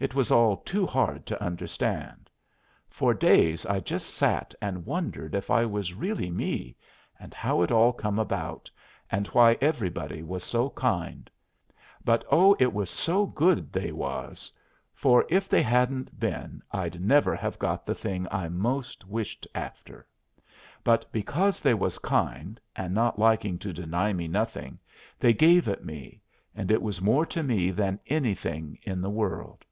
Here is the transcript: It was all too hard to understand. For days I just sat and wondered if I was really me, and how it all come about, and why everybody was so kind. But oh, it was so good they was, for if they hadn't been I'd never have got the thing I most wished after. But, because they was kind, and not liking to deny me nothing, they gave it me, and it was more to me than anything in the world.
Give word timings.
It 0.00 0.14
was 0.14 0.30
all 0.30 0.56
too 0.56 0.86
hard 0.86 1.26
to 1.26 1.42
understand. 1.42 2.30
For 2.88 3.12
days 3.12 3.66
I 3.66 3.80
just 3.80 4.08
sat 4.08 4.54
and 4.58 4.86
wondered 4.86 5.34
if 5.34 5.50
I 5.50 5.66
was 5.66 5.92
really 5.92 6.30
me, 6.30 6.74
and 7.18 7.34
how 7.34 7.60
it 7.60 7.70
all 7.70 7.92
come 7.92 8.18
about, 8.18 8.70
and 9.10 9.26
why 9.26 9.58
everybody 9.60 10.22
was 10.22 10.42
so 10.42 10.70
kind. 10.70 11.30
But 12.02 12.24
oh, 12.30 12.56
it 12.58 12.72
was 12.72 12.88
so 12.88 13.26
good 13.26 13.74
they 13.74 13.92
was, 13.92 14.50
for 14.94 15.26
if 15.28 15.50
they 15.50 15.60
hadn't 15.62 16.18
been 16.18 16.62
I'd 16.72 16.98
never 16.98 17.36
have 17.36 17.58
got 17.58 17.84
the 17.84 17.94
thing 17.94 18.26
I 18.30 18.48
most 18.48 19.06
wished 19.06 19.46
after. 19.54 20.06
But, 20.82 21.12
because 21.12 21.60
they 21.60 21.74
was 21.74 21.98
kind, 21.98 22.58
and 22.74 22.94
not 22.94 23.18
liking 23.18 23.58
to 23.58 23.72
deny 23.74 24.14
me 24.14 24.28
nothing, 24.28 24.78
they 25.18 25.34
gave 25.34 25.68
it 25.68 25.84
me, 25.84 26.22
and 26.54 26.70
it 26.70 26.80
was 26.80 27.02
more 27.02 27.26
to 27.26 27.42
me 27.42 27.70
than 27.70 28.00
anything 28.06 28.78
in 28.84 29.02
the 29.02 29.10
world. 29.10 29.66